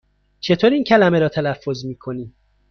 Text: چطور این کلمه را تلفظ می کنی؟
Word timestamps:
چطور 0.39 0.69
این 0.73 0.83
کلمه 0.83 1.19
را 1.19 1.29
تلفظ 1.29 1.85
می 1.85 1.95
کنی؟ 1.95 2.33